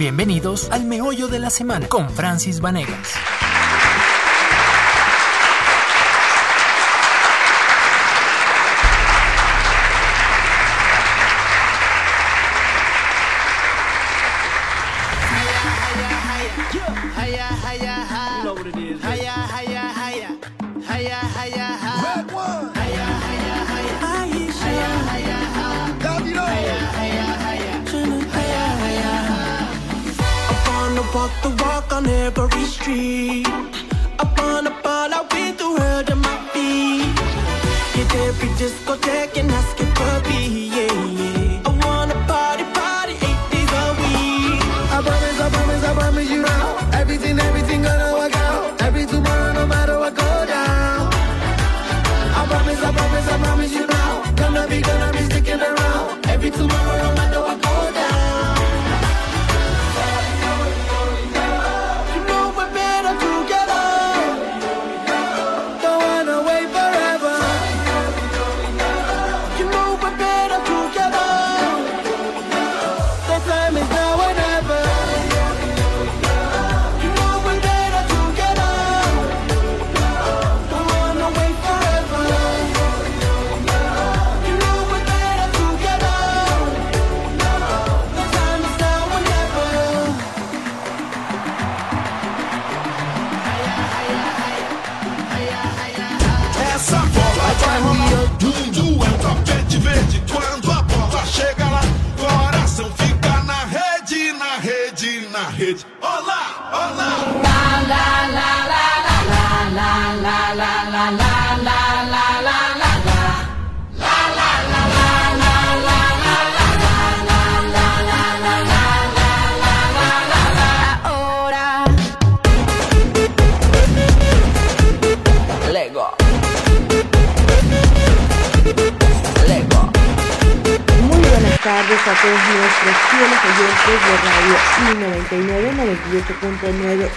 [0.00, 3.12] Bienvenidos al Meollo de la Semana con Francis Vanegas.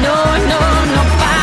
[0.00, 0.60] no, no,
[0.94, 1.39] no pares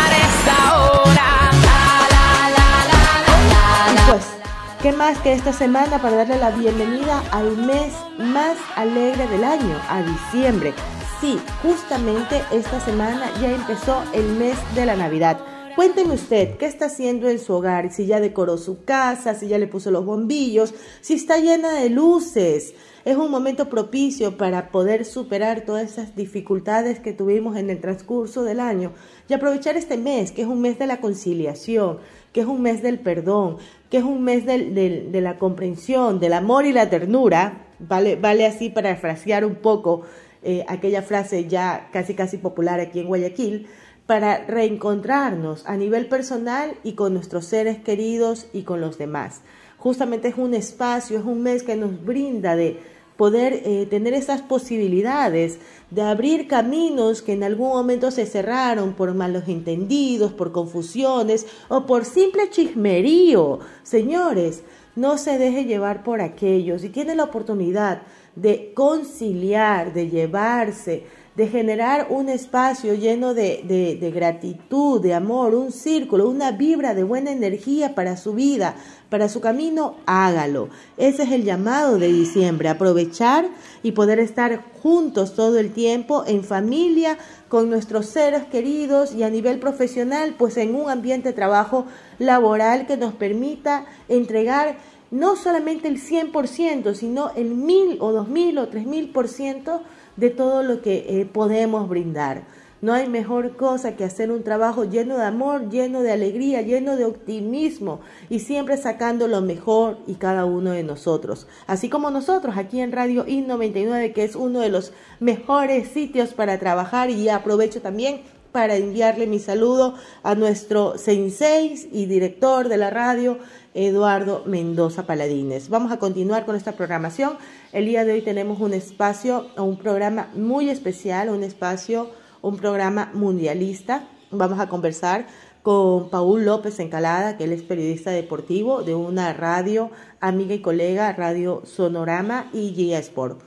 [4.82, 9.76] ¿Qué más que esta semana para darle la bienvenida al mes más alegre del año,
[9.90, 10.72] a diciembre?
[11.20, 15.40] Sí, justamente esta semana ya empezó el mes de la Navidad.
[15.76, 19.58] Cuénteme usted qué está haciendo en su hogar, si ya decoró su casa, si ya
[19.58, 22.74] le puso los bombillos, si está llena de luces.
[23.06, 28.44] Es un momento propicio para poder superar todas esas dificultades que tuvimos en el transcurso
[28.44, 28.92] del año
[29.30, 32.00] y aprovechar este mes, que es un mes de la conciliación,
[32.34, 33.58] que es un mes del perdón,
[33.90, 38.70] que es un mes de la comprensión, del amor y la ternura, vale, vale así
[38.70, 40.04] para frasear un poco
[40.44, 43.68] eh, aquella frase ya casi casi popular aquí en Guayaquil,
[44.06, 49.42] para reencontrarnos a nivel personal y con nuestros seres queridos y con los demás.
[49.78, 52.80] Justamente es un espacio, es un mes que nos brinda de
[53.18, 59.14] poder eh, tener esas posibilidades de abrir caminos que en algún momento se cerraron por
[59.14, 63.60] malos entendidos, por confusiones o por simple chismerío.
[63.84, 64.64] Señores,
[64.96, 66.82] no se deje llevar por aquellos.
[66.82, 68.02] Si tiene la oportunidad
[68.36, 71.04] de conciliar, de llevarse,
[71.38, 73.62] de generar un espacio lleno de,
[74.02, 78.76] de, gratitud, de amor, un círculo, una vibra de buena energía para su vida,
[79.12, 80.70] para su camino, hágalo.
[80.98, 83.48] Ese es el llamado de diciembre, aprovechar
[83.84, 89.30] y poder estar juntos todo el tiempo en familia, con nuestros seres queridos y a
[89.30, 91.86] nivel profesional, pues en un ambiente de trabajo
[92.18, 94.78] laboral que nos permita entregar
[95.12, 99.84] no solamente el 100%, sino el mil o dos mil o tres mil por ciento
[100.18, 102.44] de todo lo que eh, podemos brindar.
[102.80, 106.96] No hay mejor cosa que hacer un trabajo lleno de amor, lleno de alegría, lleno
[106.96, 111.48] de optimismo y siempre sacando lo mejor y cada uno de nosotros.
[111.66, 116.60] Así como nosotros aquí en Radio I99, que es uno de los mejores sitios para
[116.60, 118.22] trabajar y aprovecho también
[118.52, 123.40] para enviarle mi saludo a nuestro sensei y director de la radio,
[123.78, 125.70] Eduardo Mendoza Paladines.
[125.70, 127.38] Vamos a continuar con esta programación.
[127.72, 132.10] El día de hoy tenemos un espacio, un programa muy especial, un espacio,
[132.42, 134.08] un programa mundialista.
[134.32, 135.28] Vamos a conversar
[135.62, 139.92] con Paul López Encalada, que él es periodista deportivo de una radio
[140.22, 143.42] amiga y colega, Radio Sonorama y Gia Sport.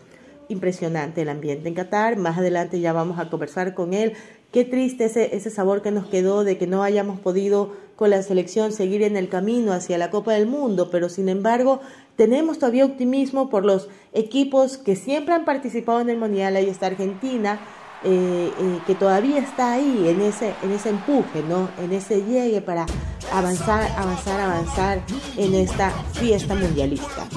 [0.48, 2.16] Impresionante el ambiente en Qatar.
[2.16, 4.12] Más adelante ya vamos a conversar con él.
[4.52, 8.72] Qué triste ese, sabor que nos quedó de que no hayamos podido con la selección
[8.72, 11.80] seguir en el camino hacia la Copa del Mundo, pero sin embargo
[12.16, 16.56] tenemos todavía optimismo por los equipos que siempre han participado en el Mundial.
[16.56, 17.60] Ahí está Argentina,
[18.02, 21.68] eh, eh, que todavía está ahí en ese, en ese empuje, ¿no?
[21.78, 22.86] en ese llegue para
[23.32, 25.00] avanzar, avanzar, avanzar
[25.36, 27.28] en esta fiesta mundialista.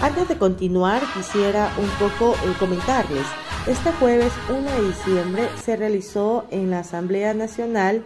[0.00, 3.24] Antes de continuar, quisiera un poco eh, comentarles.
[3.66, 8.04] Este jueves 1 de diciembre se realizó en la Asamblea Nacional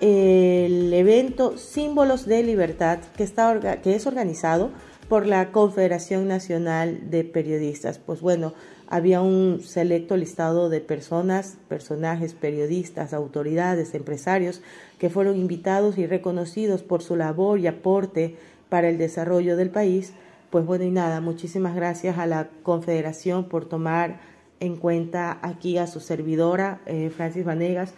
[0.00, 4.70] el evento Símbolos de Libertad que, está, que es organizado
[5.08, 7.98] por la Confederación Nacional de Periodistas.
[7.98, 8.52] Pues bueno,
[8.90, 14.62] había un selecto listado de personas, personajes, periodistas, autoridades, empresarios
[14.98, 18.36] que fueron invitados y reconocidos por su labor y aporte
[18.70, 20.14] para el desarrollo del país.
[20.50, 24.20] Pues bueno, y nada, muchísimas gracias a la Confederación por tomar
[24.60, 27.92] en cuenta aquí a su servidora, eh, Francis Vanegas.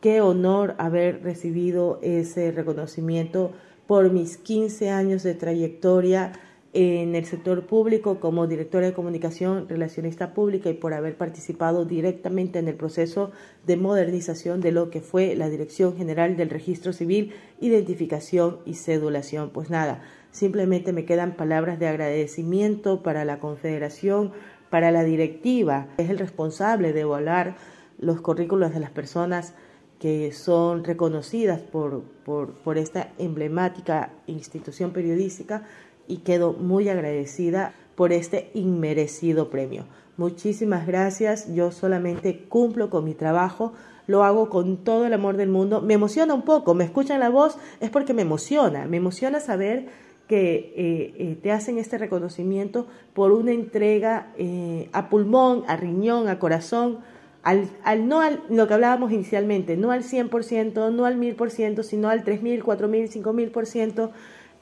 [0.00, 3.52] Qué honor haber recibido ese reconocimiento
[3.88, 6.32] por mis 15 años de trayectoria
[6.78, 12.58] en el sector público como directora de comunicación, relacionista pública y por haber participado directamente
[12.58, 13.30] en el proceso
[13.64, 17.32] de modernización de lo que fue la Dirección General del Registro Civil,
[17.62, 19.48] Identificación y Cedulación.
[19.54, 20.02] Pues nada,
[20.32, 24.32] simplemente me quedan palabras de agradecimiento para la Confederación,
[24.68, 27.56] para la directiva, es el responsable de evaluar
[27.98, 29.54] los currículos de las personas
[29.98, 35.62] que son reconocidas por, por, por esta emblemática institución periodística
[36.08, 39.86] y quedo muy agradecida por este inmerecido premio.
[40.16, 43.72] Muchísimas gracias, yo solamente cumplo con mi trabajo,
[44.06, 47.28] lo hago con todo el amor del mundo, me emociona un poco, me escuchan la
[47.28, 49.88] voz, es porque me emociona, me emociona saber
[50.28, 56.28] que eh, eh, te hacen este reconocimiento por una entrega eh, a pulmón, a riñón,
[56.28, 56.98] a corazón,
[57.42, 62.08] al, al, no al lo que hablábamos inicialmente, no al 100%, no al 1000%, sino
[62.08, 64.10] al 3000, 4000, 5000%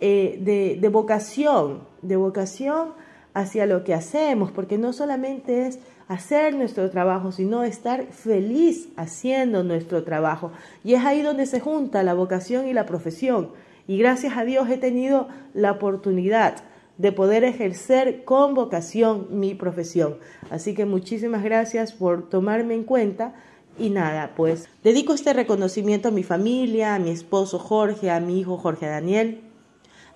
[0.00, 2.92] eh, de, de vocación, de vocación
[3.34, 9.64] hacia lo que hacemos, porque no solamente es hacer nuestro trabajo, sino estar feliz haciendo
[9.64, 10.52] nuestro trabajo.
[10.84, 13.50] Y es ahí donde se junta la vocación y la profesión.
[13.86, 16.56] Y gracias a Dios he tenido la oportunidad
[16.96, 20.16] de poder ejercer con vocación mi profesión.
[20.50, 23.34] Así que muchísimas gracias por tomarme en cuenta.
[23.76, 28.38] Y nada, pues dedico este reconocimiento a mi familia, a mi esposo Jorge, a mi
[28.38, 29.40] hijo Jorge Daniel,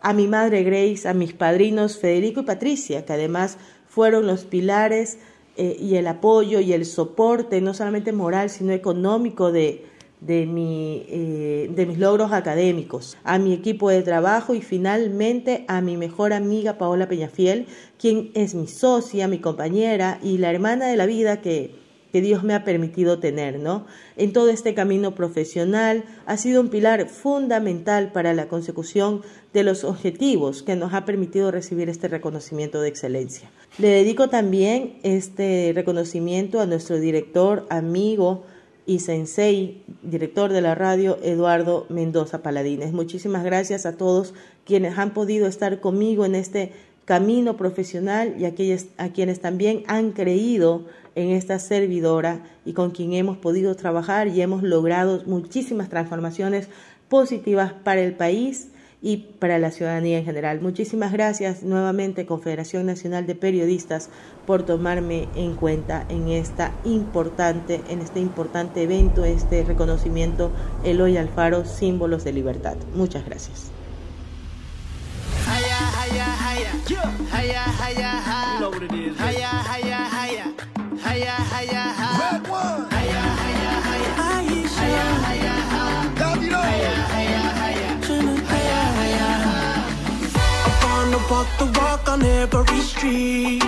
[0.00, 3.58] a mi madre Grace, a mis padrinos Federico y Patricia, que además
[3.88, 5.18] fueron los pilares
[5.56, 9.84] eh, y el apoyo y el soporte, no solamente moral, sino económico de,
[10.20, 15.80] de, mi, eh, de mis logros académicos, a mi equipo de trabajo y finalmente a
[15.80, 17.66] mi mejor amiga Paola Peñafiel,
[17.98, 22.44] quien es mi socia, mi compañera y la hermana de la vida que, que Dios
[22.44, 23.86] me ha permitido tener, ¿no?
[24.16, 29.22] En todo este camino profesional ha sido un pilar fundamental para la consecución
[29.52, 33.50] de los objetivos que nos ha permitido recibir este reconocimiento de excelencia.
[33.78, 38.44] Le dedico también este reconocimiento a nuestro director, amigo,
[38.88, 42.94] y Sensei, director de la radio, Eduardo Mendoza Paladines.
[42.94, 44.32] Muchísimas gracias a todos
[44.64, 46.72] quienes han podido estar conmigo en este
[47.04, 50.86] camino profesional y a quienes, a quienes también han creído
[51.18, 56.68] en esta servidora y con quien hemos podido trabajar y hemos logrado muchísimas transformaciones
[57.08, 58.68] positivas para el país
[59.02, 60.60] y para la ciudadanía en general.
[60.60, 64.10] Muchísimas gracias nuevamente Confederación Nacional de Periodistas
[64.46, 70.52] por tomarme en cuenta en esta importante en este importante evento, este reconocimiento
[70.84, 72.76] Eloy Alfaro símbolos de libertad.
[72.94, 73.72] Muchas gracias.
[91.58, 93.62] The walk on every street.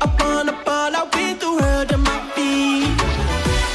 [0.00, 3.00] Up on the ball, I've been through hell to my feet.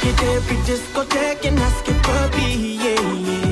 [0.02, 3.49] Hit every discotheque and ask it for me, yeah, yeah.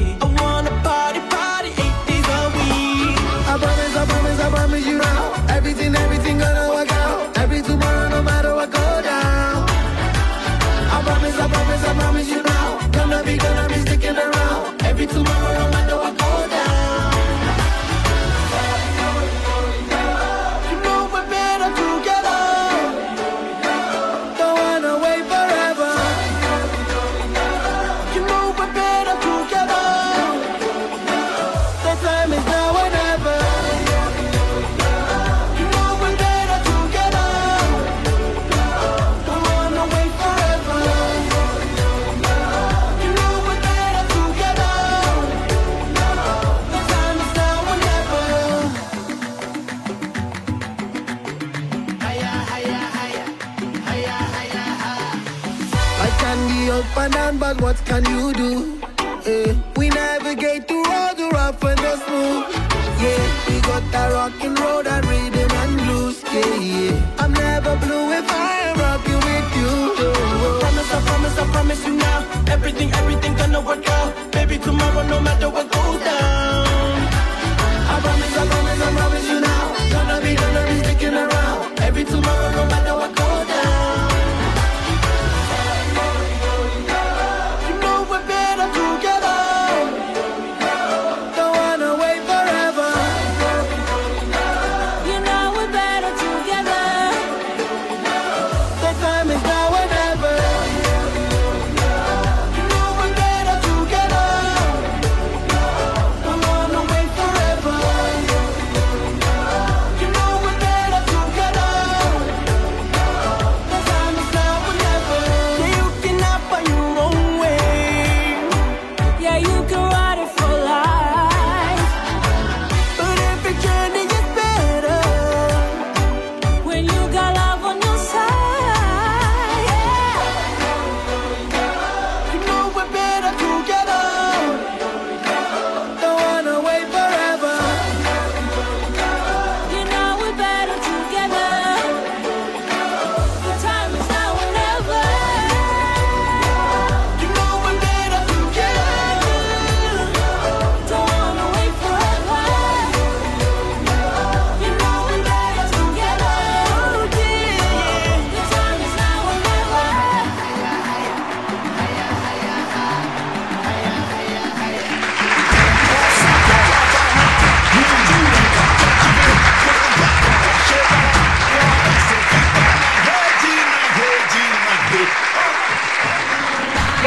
[56.29, 58.81] Up and down, but what can you do?
[59.25, 62.45] Eh, we navigate through all the rough and the smooth.
[63.01, 64.13] Yeah, we got that
[64.61, 66.23] road and rhythm and blues.
[66.25, 67.17] Yeah, yeah.
[67.19, 69.73] I'm never blue if I am rocking with you.
[70.05, 72.19] I promise, I promise, I promise you now.
[72.53, 74.33] Everything, everything gonna work out.
[74.33, 76.67] Baby, tomorrow, no matter what goes down.
[77.89, 79.65] I promise, I promise, I promise you now.
[79.95, 81.81] Gonna be, gonna be sticking around.
[81.81, 82.98] Every tomorrow, no matter what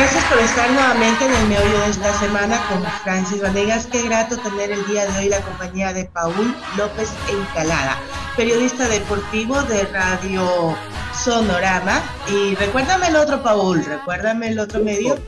[0.01, 3.85] Gracias por estar nuevamente en el meollo de esta semana con Francis Vanegas.
[3.85, 7.99] Qué grato tener el día de hoy la compañía de Paul López Encalada,
[8.35, 10.75] periodista deportivo de Radio
[11.23, 12.01] Sonorama.
[12.27, 15.19] Y recuérdame el otro, Paul, recuérdame el otro medio.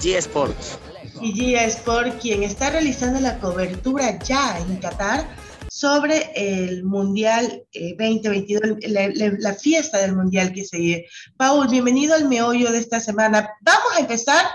[0.00, 0.78] G Sports.
[1.20, 5.26] y Gia Sport, quien está realizando la cobertura ya en Qatar
[5.76, 11.06] sobre el Mundial eh, 2022, la, la- fiesta del Mundial que se vive.
[11.36, 13.50] Paul, bienvenido al meollo de esta semana.
[13.60, 14.46] Vamos a empezar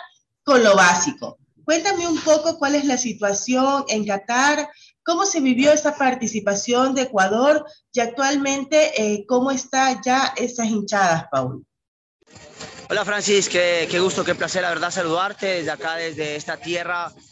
[0.43, 1.37] con lo básico.
[1.63, 4.67] Cuéntame un poco cuál es la situación en Qatar,
[5.03, 11.25] cómo se vivió esta participación de Ecuador y actualmente eh, cómo está ya esas hinchadas,
[11.31, 11.63] Paul.
[12.89, 17.13] Hola Francis, qué, qué gusto, qué placer, la verdad, saludarte desde acá, desde esta tierra
[17.15, 17.30] eh,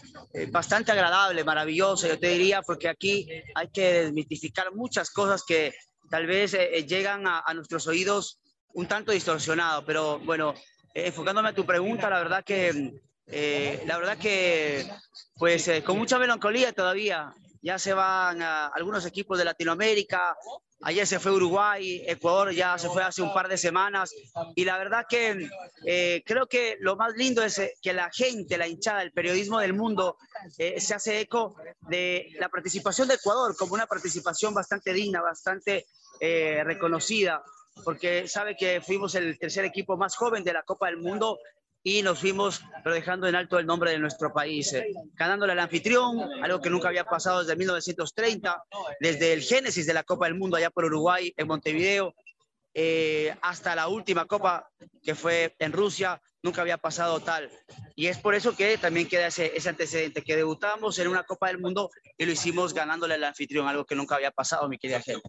[0.51, 5.73] bastante agradable, maravillosa, yo te diría, porque aquí hay que desmitificar muchas cosas que
[6.09, 8.39] tal vez eh, eh, llegan a, nuestros oídos
[8.73, 10.53] un tanto distorsionados, pero bueno,
[10.93, 12.93] eh, enfocándome a tu pregunta, la verdad que,
[13.27, 14.87] eh, la verdad que,
[15.35, 20.35] pues eh, con mucha melancolía todavía, ya se van a algunos equipos de Latinoamérica,
[20.81, 24.13] Ayer se fue Uruguay, Ecuador ya se fue hace un par de semanas.
[24.55, 25.49] Y la verdad que
[25.85, 29.59] eh, creo que lo más lindo es eh, que la gente, la hinchada, el periodismo
[29.59, 30.17] del mundo
[30.57, 31.57] eh, se hace eco
[31.89, 35.85] de la participación de Ecuador como una participación bastante digna, bastante
[36.21, 37.43] eh, reconocida,
[37.83, 41.39] porque sabe que fuimos el tercer equipo más joven de la Copa del Mundo
[41.83, 45.59] y nos fuimos, pero dejando en alto el nombre de nuestro país, eh, ganándole al
[45.59, 48.63] anfitrión, algo que nunca había pasado desde 1930,
[48.99, 52.13] desde el génesis de la Copa del Mundo allá por Uruguay, en Montevideo,
[52.73, 54.69] eh, hasta la última Copa
[55.01, 57.49] que fue en Rusia, nunca había pasado tal.
[57.95, 61.47] Y es por eso que también queda ese, ese antecedente, que debutamos en una Copa
[61.47, 65.01] del Mundo y lo hicimos ganándole al anfitrión, algo que nunca había pasado, mi querida
[65.01, 65.27] gente.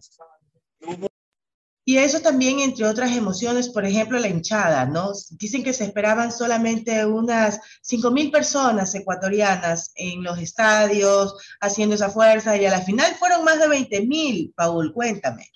[1.83, 5.11] Y eso también, entre otras emociones, por ejemplo, la hinchada, ¿no?
[5.31, 12.09] Dicen que se esperaban solamente unas 5 mil personas ecuatorianas en los estadios, haciendo esa
[12.09, 15.49] fuerza, y a la final fueron más de 20 mil, Paul, cuéntame.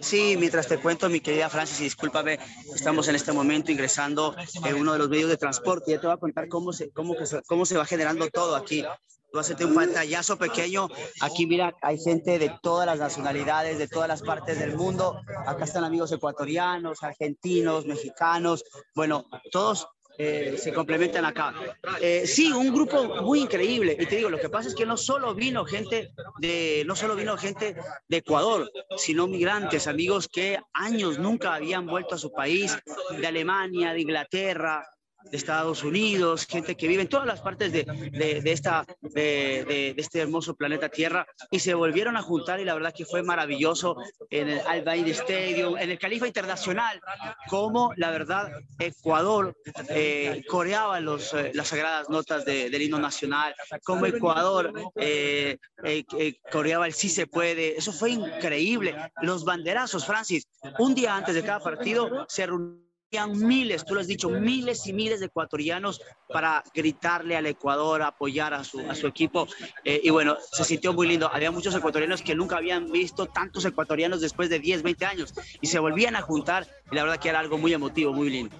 [0.00, 2.38] Sí, mientras te cuento, mi querida Francis, y discúlpame,
[2.74, 5.90] estamos en este momento ingresando en uno de los medios de transporte.
[5.92, 7.14] Ya te voy a contar cómo se, cómo
[7.46, 8.84] cómo se va generando todo aquí.
[9.32, 10.88] Tú hacerte un pantallazo pequeño.
[11.20, 15.20] Aquí, mira, hay gente de todas las nacionalidades, de todas las partes del mundo.
[15.46, 18.64] Acá están amigos ecuatorianos, argentinos, mexicanos.
[18.94, 19.86] Bueno, todos
[20.22, 21.54] eh, se complementan acá.
[21.98, 23.96] Eh, sí, un grupo muy increíble.
[23.98, 27.16] Y te digo, lo que pasa es que no solo vino gente de, no solo
[27.16, 27.74] vino gente
[28.06, 32.76] de Ecuador, sino migrantes, amigos que años nunca habían vuelto a su país,
[33.18, 34.86] de Alemania, de Inglaterra,
[35.30, 39.64] de Estados Unidos, gente que vive en todas las partes de, de, de esta, de,
[39.68, 43.22] de, este hermoso planeta Tierra, y se volvieron a juntar y la verdad que fue
[43.22, 43.96] maravilloso
[44.30, 47.00] en el Al Stadium, en el Califa Internacional,
[47.48, 49.54] como la verdad Ecuador
[49.88, 56.04] eh, coreaba los, eh, las sagradas notas de- del himno nacional, como Ecuador eh, eh,
[56.18, 58.94] eh, coreaba el sí se puede, eso fue increíble.
[59.22, 60.46] Los banderazos, Francis,
[60.78, 62.89] un día antes de cada partido se reunían
[63.28, 68.54] miles, tú lo has dicho, miles y miles de ecuatorianos para gritarle al Ecuador, apoyar
[68.54, 69.48] a su, a su equipo.
[69.84, 71.30] Eh, y bueno, se sintió muy lindo.
[71.32, 75.66] Había muchos ecuatorianos que nunca habían visto tantos ecuatorianos después de 10, 20 años y
[75.66, 78.56] se volvían a juntar y la verdad que era algo muy emotivo, muy lindo.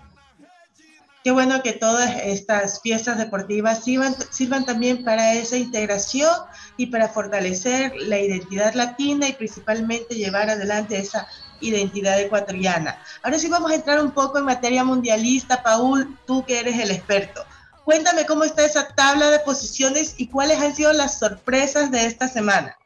[1.22, 6.34] Qué bueno que todas estas fiestas deportivas sirvan, sirvan también para esa integración
[6.78, 11.28] y para fortalecer la identidad latina y principalmente llevar adelante esa
[11.60, 13.02] identidad ecuatoriana.
[13.22, 15.62] Ahora sí vamos a entrar un poco en materia mundialista.
[15.62, 17.44] Paul, tú que eres el experto.
[17.84, 22.28] Cuéntame cómo está esa tabla de posiciones y cuáles han sido las sorpresas de esta
[22.28, 22.76] semana.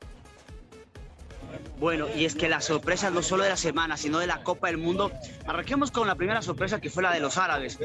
[1.78, 4.68] Bueno, y es que las sorpresas no solo de la semana, sino de la Copa
[4.68, 5.12] del Mundo.
[5.46, 7.78] Arranquemos con la primera sorpresa que fue la de los árabes.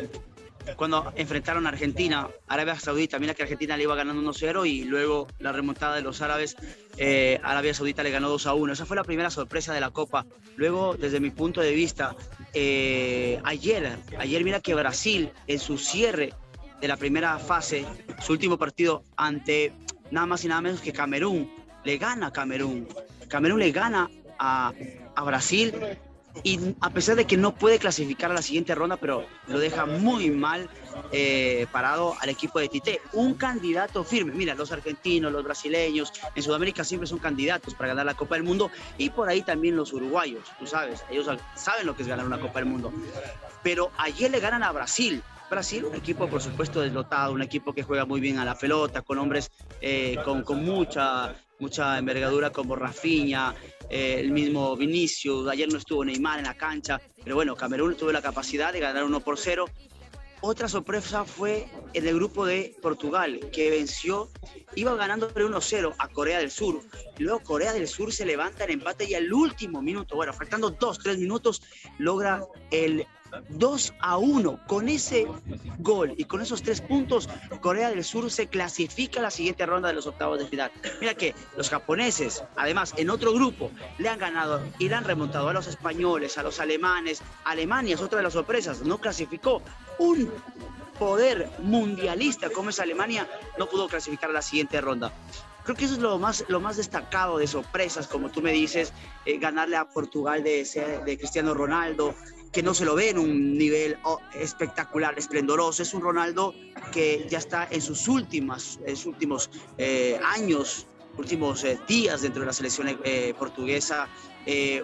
[0.76, 5.28] Cuando enfrentaron a Argentina, Arabia Saudita, mira que Argentina le iba ganando 1-0 y luego
[5.40, 6.56] la remontada de los árabes,
[6.98, 8.72] eh, Arabia Saudita le ganó 2-1.
[8.72, 10.26] Esa fue la primera sorpresa de la Copa.
[10.56, 12.16] Luego, desde mi punto de vista,
[12.54, 16.34] eh, ayer, ayer mira que Brasil en su cierre
[16.82, 17.86] de la primera fase,
[18.22, 19.74] su último partido ante
[20.12, 21.52] nada más y nada menos que Camerún,
[21.84, 22.88] le gana a Camerún.
[23.28, 24.74] Camerún le gana a,
[25.16, 25.74] a Brasil
[26.44, 29.86] y a pesar de que no puede clasificar a la siguiente ronda, pero lo deja
[29.86, 30.70] muy mal
[31.12, 33.02] eh, parado al equipo de Tite.
[33.14, 34.34] Un candidato firme.
[34.34, 38.44] Mira, los argentinos, los brasileños, en Sudamérica siempre son candidatos para ganar la Copa del
[38.44, 42.26] Mundo y por ahí también los uruguayos, tú sabes, ellos saben lo que es ganar
[42.26, 42.94] una Copa del Mundo.
[43.64, 45.22] Pero ayer le ganan a Brasil.
[45.50, 49.02] Brasil, un equipo por supuesto deslotado, un equipo que juega muy bien a la pelota,
[49.02, 53.54] con hombres eh, con, con mucha, mucha envergadura como Rafinha,
[53.90, 58.12] eh, el mismo Vinicius, ayer no estuvo Neymar en la cancha, pero bueno, Camerún tuvo
[58.12, 59.66] la capacidad de ganar 1 por 0.
[60.42, 64.30] Otra sorpresa fue en el grupo de Portugal, que venció,
[64.74, 66.82] iba ganando 1-0 a Corea del Sur.
[67.18, 71.18] Luego Corea del Sur se levanta en empate y al último minuto, bueno, faltando 2-3
[71.18, 71.62] minutos,
[71.98, 72.42] logra
[72.72, 73.06] el
[73.50, 74.60] 2 a 1.
[74.68, 75.28] Con ese
[75.80, 77.30] gol y con esos tres puntos,
[77.62, 80.72] Corea del Sur se clasifica a la siguiente ronda de los octavos de final.
[81.00, 85.50] Mira que los japoneses, además, en otro grupo, le han ganado y le han remontado
[85.50, 87.22] a los españoles, a los alemanes.
[87.44, 89.62] Alemania es otra de las sorpresas, no clasificó.
[89.98, 90.32] Un
[90.98, 95.14] poder mundialista como es Alemania no pudo clasificar a la siguiente ronda.
[95.64, 98.92] Creo que eso es lo más, destacado de sorpresas, como tú me dices,
[99.26, 102.16] eh, ganarle a Portugal de Cristiano Ronaldo,
[102.52, 105.84] que no se lo ve en un nivel oh, espectacular, esplendoroso.
[105.84, 106.54] Es un Ronaldo
[106.92, 112.42] que ya está en sus últimas, en sus últimos eh, años, últimos eh, días dentro
[112.42, 114.08] de la selección eh, portuguesa.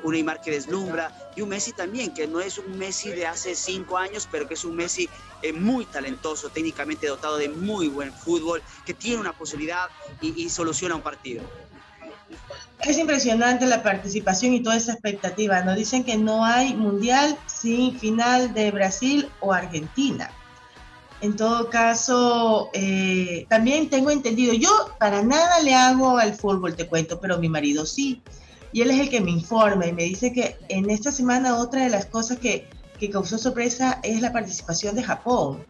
[0.03, 3.55] Un Neymar que deslumbra y un Messi también, que no es un Messi de hace
[3.55, 5.09] cinco años, pero que es un Messi
[5.55, 9.87] muy talentoso, técnicamente dotado de muy buen fútbol, que tiene una posibilidad
[10.21, 11.41] y, y soluciona un partido.
[12.81, 15.61] Es impresionante la participación y toda esa expectativa.
[15.61, 20.29] Nos dicen que no hay mundial sin final de Brasil o Argentina.
[21.21, 26.87] En todo caso, eh, también tengo entendido, yo para nada le hago al fútbol, te
[26.87, 28.21] cuento, pero mi marido sí.
[28.73, 31.83] Y él es el que me informa y me dice que en esta semana otra
[31.83, 32.67] de las cosas que,
[32.99, 35.65] que causó sorpresa es la participación de Japón.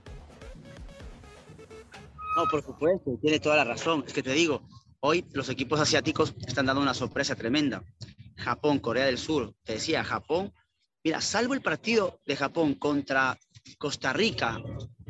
[2.35, 4.03] No, por supuesto, tiene toda la razón.
[4.05, 4.61] Es que te digo,
[5.05, 7.83] hoy los equipos asiáticos están dando una sorpresa tremenda.
[8.37, 10.51] Japón, Corea del Sur, te decía, Japón,
[11.03, 13.37] mira, salvo el partido de Japón contra
[13.77, 14.61] Costa Rica,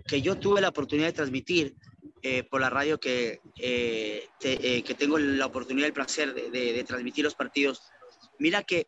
[0.06, 1.76] que yo tuve la oportunidad de transmitir
[2.22, 7.24] eh, por la radio que, eh, eh, que tengo la oportunidad el placer de, transmitir
[7.24, 7.82] los partidos.
[8.38, 8.88] Mira que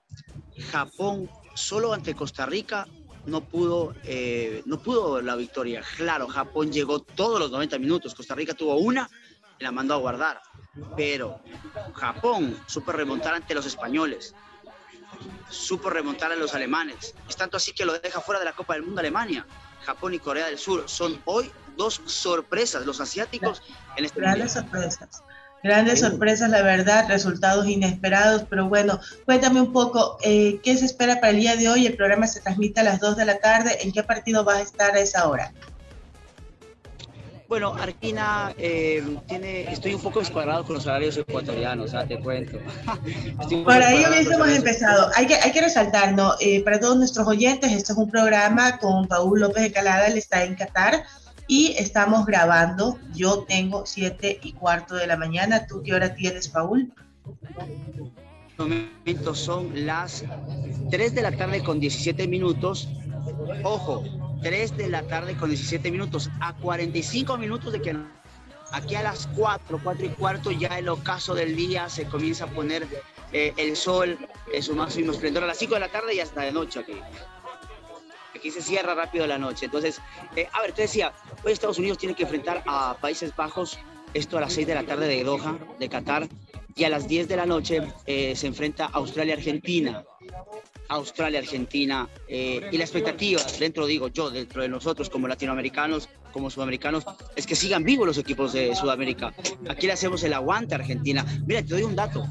[0.72, 2.86] Japón solo ante Costa Rica
[3.26, 3.94] no pudo,
[4.66, 5.84] no pudo la victoria.
[5.98, 9.10] Claro, Japón llegó todos los 90 minutos, Costa Rica tuvo una
[9.60, 10.42] y la mandó a guardar.
[10.96, 11.40] Pero
[11.94, 14.36] Japón supo remontar ante los españoles,
[15.50, 17.16] supo remontar a los alemanes.
[17.28, 19.46] Es tanto así que lo deja fuera de la Copa del Mundo Alemania.
[19.86, 23.62] Japón y Corea del Sur son hoy dos sorpresas, los asiáticos
[23.96, 24.72] en este Grandes mundial.
[24.72, 25.24] sorpresas.
[25.64, 31.16] Grandes sorpresas, la verdad, resultados inesperados, pero bueno, cuéntame un poco, eh, ¿qué se espera
[31.16, 31.88] para el día de hoy?
[31.88, 34.62] El programa se transmite a las 2 de la tarde, ¿en qué partido vas a
[34.62, 35.52] estar a esa hora?
[37.48, 42.06] Bueno, Arquina eh, tiene, estoy un poco descuadrado con los horarios ecuatorianos, ¿ah?
[42.06, 42.60] te cuento.
[43.64, 45.10] Por ahí hubiésemos empezado.
[45.16, 46.34] Hay que, hay que resaltar, ¿no?
[46.42, 50.18] Eh, para todos nuestros oyentes, este es un programa con Paul López de Calada, él
[50.18, 51.04] está en Qatar,
[51.48, 53.00] y estamos grabando.
[53.14, 55.66] Yo tengo siete y cuarto de la mañana.
[55.68, 56.92] ¿Tú qué hora tienes, Paul?
[58.58, 60.26] momentos son las
[60.90, 62.90] 3 de la tarde con 17 minutos.
[63.64, 64.04] Ojo,
[64.42, 67.96] 3 de la tarde con 17 minutos, a 45 minutos de que
[68.72, 72.48] aquí a las 4, 4 y cuarto ya el ocaso del día se comienza a
[72.48, 72.88] poner
[73.32, 74.18] eh, el sol
[74.54, 76.94] en su máximo esplendor a las 5 de la tarde y hasta de noche aquí.
[78.36, 79.66] Aquí se cierra rápido la noche.
[79.66, 80.00] Entonces,
[80.36, 81.12] eh, a ver, te decía,
[81.44, 83.80] hoy Estados Unidos tiene que enfrentar a Países Bajos,
[84.14, 86.28] esto a las 6 de la tarde de Doha, de Qatar,
[86.76, 90.04] y a las 10 de la noche eh, se enfrenta Australia-Argentina.
[90.90, 92.08] Australia-Argentina.
[92.28, 97.46] Eh, y la expectativa, dentro, digo yo, dentro de nosotros como latinoamericanos, como sudamericanos, es
[97.46, 99.34] que sigan vivos los equipos de Sudamérica.
[99.70, 101.26] Aquí le hacemos el aguante a Argentina.
[101.46, 102.26] Mira, te doy un dato.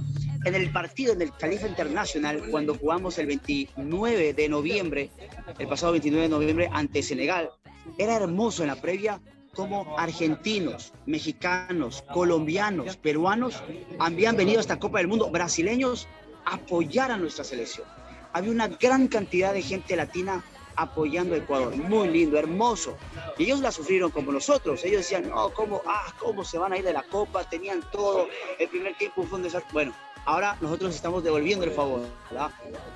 [0.45, 5.11] En el partido, en el Califa Internacional, cuando jugamos el 29 de noviembre,
[5.59, 7.51] el pasado 29 de noviembre ante Senegal,
[7.99, 9.21] era hermoso en la previa
[9.57, 13.63] como argentinos, mexicanos, colombianos, peruanos
[13.99, 16.07] habían venido a esta Copa del Mundo, brasileños,
[16.47, 17.87] apoyar a nuestra selección.
[18.33, 20.43] Había una gran cantidad de gente latina
[20.77, 21.75] apoyando a Ecuador.
[21.77, 22.97] Muy lindo, hermoso.
[23.39, 24.85] Y ellos la sufrieron como nosotros.
[24.85, 27.49] Ellos decían, no, ¿cómo, ah, ¿cómo se van a ir de la Copa?
[27.49, 28.29] Tenían todo.
[28.59, 29.73] El primer tiempo fue un desastre.
[29.73, 32.03] Bueno, ahora nosotros estamos devolviendo el favor.
[32.31, 32.51] ¿verdad?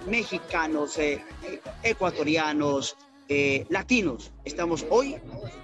[0.07, 1.25] Mexicanos, eh,
[1.83, 2.97] ecuatorianos,
[3.29, 4.33] eh, latinos.
[4.45, 5.17] Estamos hoy,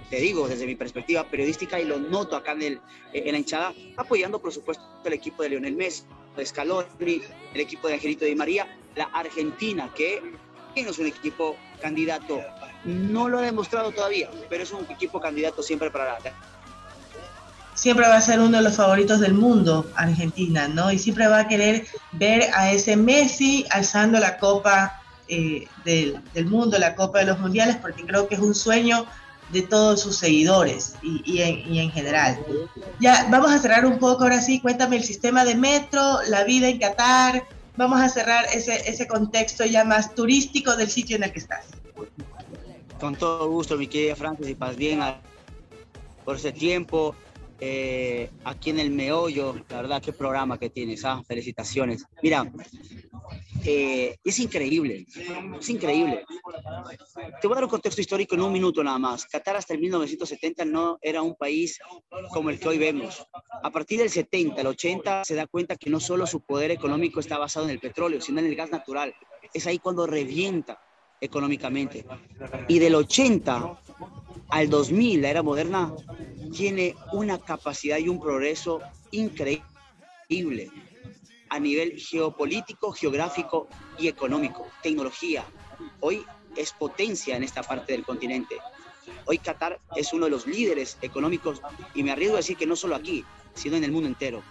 [0.09, 2.81] te digo desde mi perspectiva periodística y lo noto acá en, el,
[3.13, 6.03] en la hinchada, apoyando por supuesto el equipo de Lionel Messi,
[6.45, 7.21] Scaloni,
[7.53, 10.21] el equipo de Angelito Di María, la Argentina, que
[10.75, 12.41] es un equipo candidato,
[12.85, 16.33] no lo ha demostrado todavía, pero es un equipo candidato siempre para la
[17.77, 20.91] siempre va a ser uno de los favoritos del mundo, Argentina, ¿no?
[20.91, 26.77] Y siempre va a querer ver a ese Messi alzando la copa eh, del, mundo,
[26.79, 29.05] la Copa de los Mundiales, porque creo que es un sueño
[29.51, 32.37] de todos sus seguidores y, y, en, y, en, general.
[32.99, 36.67] Ya, vamos a cerrar un poco ahora sí, cuéntame el sistema de metro, la vida
[36.67, 41.31] en Qatar, vamos a cerrar ese, ese contexto ya más turístico del sitio en el
[41.31, 41.65] que estás.
[42.99, 44.99] Con todo gusto, mi querida Francis, y paz bien
[46.25, 47.15] por ese tiempo.
[47.59, 51.21] Eh, aquí en el meollo, la verdad, qué programa que tienes, ¿ah?
[51.27, 52.05] felicitaciones.
[52.21, 52.51] Mira,
[53.65, 55.05] eh, es increíble,
[55.59, 56.23] es increíble.
[57.41, 59.25] Te voy a dar un contexto histórico en un minuto nada más.
[59.25, 61.79] Qatar hasta el 1970 no era un país
[62.31, 63.25] como el que hoy vemos.
[63.63, 67.19] A partir del 70, el 80, se da cuenta que no solo su poder económico
[67.19, 69.13] está basado en el petróleo, sino en el gas natural.
[69.53, 70.79] Es ahí cuando revienta
[71.19, 72.05] económicamente.
[72.67, 73.79] Y del 80
[74.49, 75.93] al 2000, la era moderna,
[76.49, 78.81] tiene una capacidad y un progreso
[79.11, 80.71] increíble
[81.49, 84.67] a nivel geopolítico, geográfico y económico.
[84.83, 85.45] Tecnología.
[85.99, 88.57] Hoy es potencia en esta parte del continente.
[89.25, 91.61] Hoy Qatar es uno de los líderes económicos
[91.93, 94.43] y me arriesgo a decir que no solo aquí, sino en el mundo entero.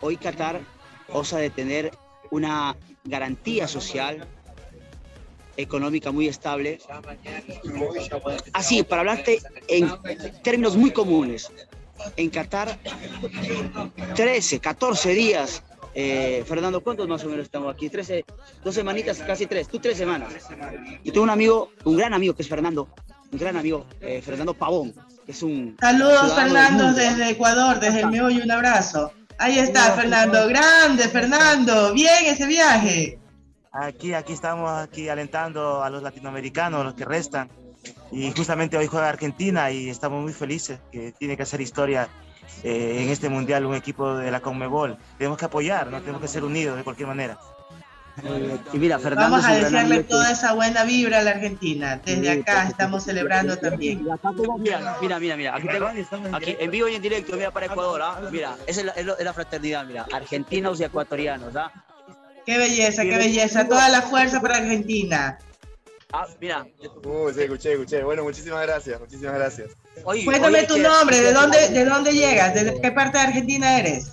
[0.00, 0.60] Hoy Qatar
[1.08, 1.96] osa de tener
[2.30, 4.26] una garantía social
[5.56, 6.78] económica muy estable.
[8.52, 9.90] Así, para hablarte en
[10.42, 11.50] términos muy comunes,
[12.16, 12.78] en Qatar
[14.14, 15.62] 13, 14 días.
[15.96, 17.88] Eh, Fernando, ¿cuántos más o menos estamos aquí?
[17.88, 18.24] 13,
[18.64, 19.68] dos semanitas, casi tres.
[19.68, 20.32] Tú tres semanas.
[21.04, 22.88] Y tengo un amigo, un gran amigo que es Fernando,
[23.30, 24.92] un gran amigo, eh, Fernando Pavón,
[25.24, 25.76] que es un...
[25.80, 29.12] Saludos Fernando desde Ecuador, desde el meollo, un abrazo.
[29.38, 33.18] Ahí está Fernando, grande Fernando, bien ese viaje.
[33.74, 37.50] Aquí, aquí estamos aquí alentando a los latinoamericanos, los que restan.
[38.12, 42.08] Y justamente hoy juega Argentina y estamos muy felices que tiene que hacer historia
[42.62, 44.96] eh, en este mundial un equipo de la Conmebol.
[45.18, 47.36] Tenemos que apoyar, no tenemos que ser unidos de cualquier manera.
[48.72, 52.00] Y mira, Fernando Vamos a desearle toda esa buena vibra a la Argentina.
[52.04, 54.06] Desde acá estamos celebrando también.
[55.00, 55.56] Mira, mira, mira.
[55.56, 55.88] Aquí, tengo,
[56.32, 58.02] aquí en vivo y en directo, mira para Ecuador.
[58.02, 58.20] ¿ah?
[58.30, 60.06] Mira, esa es la, es la, fraternidad, mira.
[60.12, 61.56] Argentinos y ecuatorianos.
[61.56, 61.72] ¿ah?
[62.46, 63.66] Qué belleza, qué belleza.
[63.68, 65.38] Toda la fuerza para Argentina.
[66.12, 66.66] Ah, mira.
[67.04, 68.04] Uh, sí, escuché, escuché.
[68.04, 69.70] Bueno, muchísimas gracias, muchísimas gracias.
[70.04, 72.54] Oye, Cuéntame oye, tu nombre, ¿de dónde, ¿de dónde llegas?
[72.54, 74.12] ¿De qué parte de Argentina eres?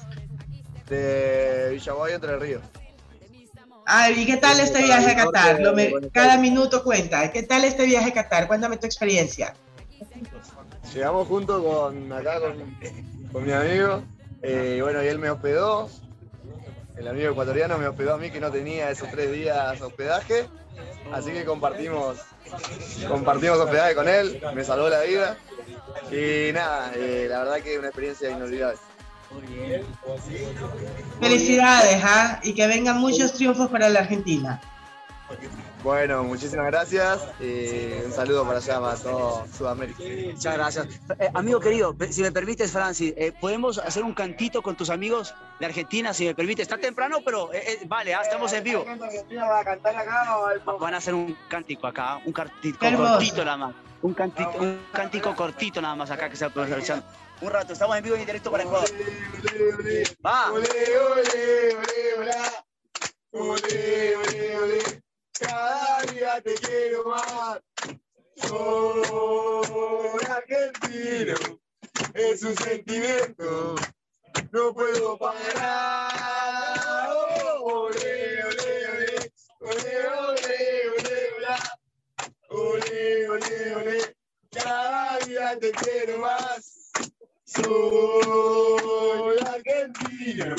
[0.89, 2.63] De Villaguay, Entre Ríos.
[3.86, 5.60] Ay, ¿y qué tal este viaje a Qatar?
[5.60, 7.32] Lo me, cada minuto cuenta.
[7.32, 8.48] ¿Qué tal este viaje a Qatar?
[8.48, 9.54] Cuéntame tu experiencia.
[10.94, 12.78] Llegamos junto con acá con,
[13.32, 14.04] con mi amigo.
[14.41, 15.89] Eh, y bueno, y él me hospedó.
[17.02, 20.46] El amigo ecuatoriano me hospedó a mí que no tenía esos tres días hospedaje.
[21.12, 22.20] Así que compartimos,
[23.08, 25.36] compartimos hospedaje con él, me salvó la vida.
[26.12, 28.78] Y nada, eh, la verdad que es una experiencia inolvidable.
[31.20, 32.40] Felicidades, ¿ah?
[32.44, 34.62] Y que vengan muchos triunfos para la Argentina.
[35.84, 40.04] Bueno, muchísimas gracias y un saludo para allá, para todo Sudamérica.
[40.32, 40.88] Muchas gracias.
[41.17, 45.34] Eh, amigo querido, si me permites, Francis, eh, ¿podemos hacer un cantito con tus amigos
[45.60, 46.63] de Argentina, si me permites?
[46.63, 48.86] Está temprano, pero eh, eh, vale, ah, estamos en vivo.
[48.86, 53.44] ¿Va a cantar acá o al- Van a hacer un cántico acá, un cántico cortito
[53.44, 53.74] nada más.
[54.04, 57.04] Un cántico, un cántico cortito nada más acá que se va aprovechando.
[57.41, 58.88] Un rato, estamos en vivo y en directo para Ecuador.
[60.24, 60.52] Va.
[60.52, 60.67] Olé,
[61.00, 61.76] olé,
[64.62, 65.02] olé,
[65.41, 67.60] Cada día te quiero más.
[68.36, 71.36] Soy argentino.
[72.13, 73.75] Es un sentimiento.
[74.51, 76.12] No puedo parar.
[77.10, 79.32] Oh, olé, olé, olé.
[79.60, 81.58] Olé, olé, olé, olá.
[82.49, 84.15] Olé, olé, olé.
[84.51, 86.82] Cada día te quiero más.
[87.54, 90.56] Soy argentino,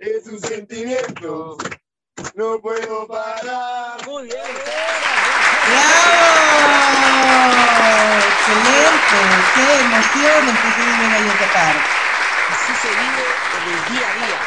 [0.00, 1.56] es un sentimiento,
[2.38, 3.98] no puedo parar.
[4.06, 4.38] Muy bien.
[5.68, 6.18] ¡Bravo!
[8.30, 9.18] ¡Excelente!
[9.54, 11.76] ¡Qué emoción es que se vive en el Qatar!
[12.52, 13.24] Así se vive
[13.58, 14.38] en el día a día.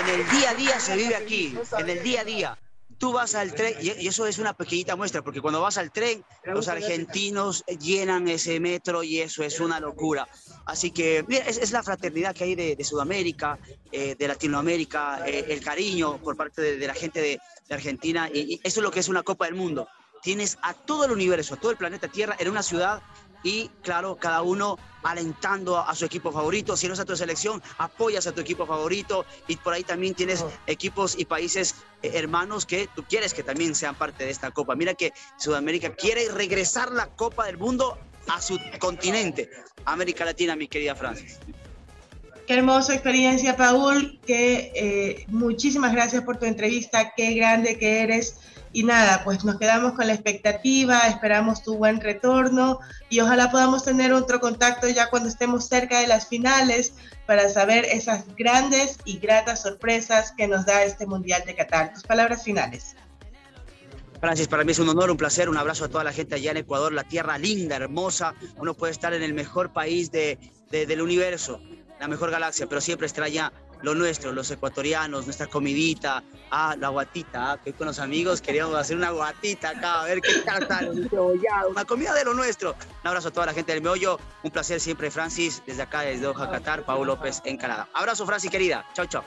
[0.00, 2.58] En el día a día se vive aquí, en el día a día.
[2.98, 6.24] Tú vas al tren, y eso es una pequeñita muestra, porque cuando vas al tren,
[6.44, 10.28] los argentinos llenan ese metro y eso es una locura.
[10.64, 13.58] Así que, mira, es, es la fraternidad que hay de, de Sudamérica,
[13.92, 18.30] eh, de Latinoamérica, eh, el cariño por parte de, de la gente de, de Argentina,
[18.32, 19.88] y, y eso es lo que es una Copa del Mundo.
[20.22, 23.02] Tienes a todo el universo, a todo el planeta Tierra en una ciudad
[23.44, 26.76] y claro, cada uno alentando a, a su equipo favorito.
[26.76, 30.14] Si no es a tu selección, apoyas a tu equipo favorito y por ahí también
[30.14, 34.50] tienes equipos y países eh, hermanos que tú quieres que también sean parte de esta
[34.50, 34.74] Copa.
[34.74, 39.50] Mira que Sudamérica quiere regresar la Copa del Mundo a su continente,
[39.84, 41.38] América Latina, mi querida Francis.
[42.46, 44.20] Qué hermosa experiencia, Paul.
[44.26, 47.12] Que eh, muchísimas gracias por tu entrevista.
[47.16, 48.36] Qué grande que eres.
[48.74, 53.84] Y nada, pues nos quedamos con la expectativa, esperamos tu buen retorno y ojalá podamos
[53.84, 56.92] tener otro contacto ya cuando estemos cerca de las finales
[57.24, 61.92] para saber esas grandes y gratas sorpresas que nos da este Mundial de Qatar.
[61.94, 62.96] Tus palabras finales.
[64.20, 66.50] Francis, para mí es un honor, un placer, un abrazo a toda la gente allá
[66.50, 68.34] en Ecuador, la tierra linda, hermosa.
[68.56, 70.36] Uno puede estar en el mejor país de,
[70.72, 71.60] de- del universo,
[72.00, 73.52] la mejor galaxia, pero siempre extraña
[73.84, 78.74] lo nuestro, los ecuatorianos, nuestra comidita, ah, la guatita, ah, que con los amigos queríamos
[78.76, 80.32] hacer una guatita acá, a ver qué
[80.66, 82.72] tal, un cebollado, una comida de lo nuestro.
[83.02, 86.24] Un abrazo a toda la gente del meollo, un placer siempre, Francis, desde acá, desde
[86.24, 87.88] Doha, Qatar, Paul López en Canadá.
[87.92, 88.84] Abrazo, Francis, querida.
[88.94, 89.24] Chao, chao.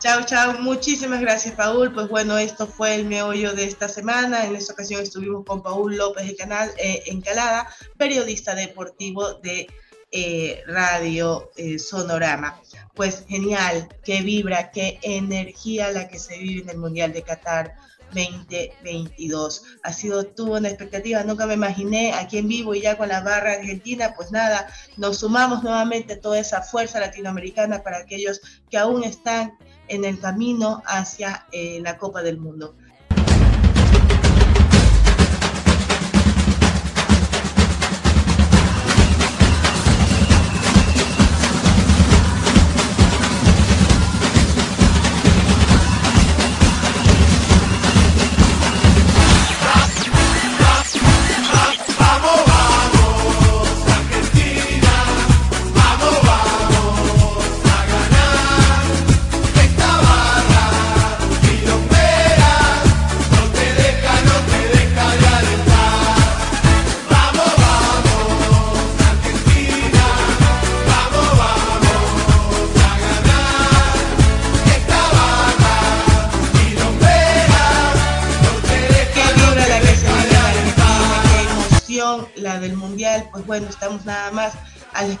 [0.00, 0.54] Chao, chao.
[0.60, 1.92] Muchísimas gracias, Paul.
[1.92, 4.46] Pues bueno, esto fue el meollo de esta semana.
[4.46, 9.66] En esta ocasión estuvimos con Paul López de Canal eh, Encalada, periodista deportivo de
[10.10, 12.58] eh, Radio eh, Sonorama.
[12.98, 17.76] Pues genial, qué vibra, qué energía la que se vive en el Mundial de Qatar
[18.12, 19.62] 2022.
[19.84, 23.20] Ha sido, tuvo una expectativa, nunca me imaginé aquí en vivo y ya con la
[23.20, 29.04] barra argentina, pues nada, nos sumamos nuevamente toda esa fuerza latinoamericana para aquellos que aún
[29.04, 29.56] están
[29.86, 32.74] en el camino hacia eh, la Copa del Mundo.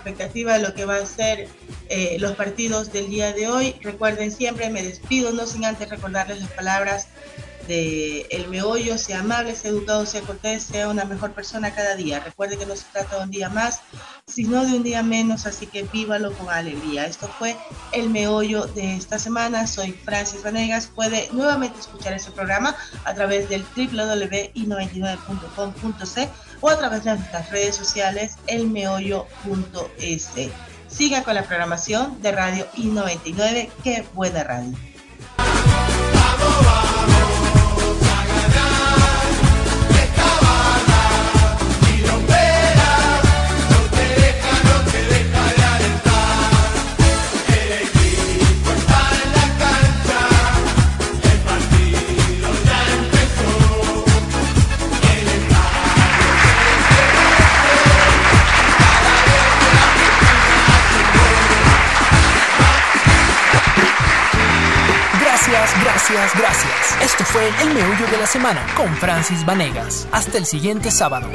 [0.08, 1.48] Expectativa de lo que va a ser
[1.88, 3.74] eh, los partidos del día de hoy.
[3.82, 7.08] Recuerden siempre, me despido, no sin antes recordarles las palabras
[7.68, 12.18] de El Meollo, sea amable, sea educado, sea cortés, sea una mejor persona cada día.
[12.20, 13.80] Recuerde que no se trata de un día más,
[14.26, 17.06] sino de un día menos, así que vívalo con alegría.
[17.06, 17.56] Esto fue
[17.92, 19.66] El Meollo de esta semana.
[19.66, 20.86] Soy Francis Vanegas.
[20.88, 26.28] Puede nuevamente escuchar este programa a través del www.i99.com.c
[26.60, 30.30] o a través de nuestras redes sociales elmeollo.es.
[30.88, 33.68] Siga con la programación de Radio I99.
[33.84, 34.74] Qué buena radio.
[66.10, 67.02] Gracias, gracias.
[67.02, 70.08] Esto fue El Meollo de la Semana con Francis Vanegas.
[70.10, 71.28] Hasta el siguiente sábado.